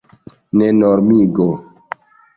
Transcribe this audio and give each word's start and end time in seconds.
Ne 0.61 0.69
normigo. 0.79 1.47